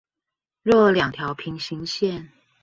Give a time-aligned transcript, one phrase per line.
[0.63, 2.29] 若兩條平行線